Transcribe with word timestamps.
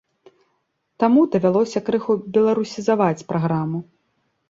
Таму 1.03 1.27
давялося 1.35 1.83
крыху 1.91 2.17
беларусізаваць 2.35 3.25
праграму. 3.33 3.89